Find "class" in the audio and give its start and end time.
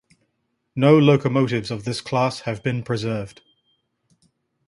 2.01-2.39